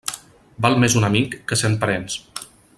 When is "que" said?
1.51-1.59